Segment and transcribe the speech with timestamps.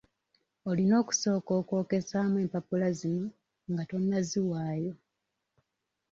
[0.69, 3.25] Olina okusooka okwokesaamu empapula zino
[3.71, 4.93] nga tonnaziwaayo.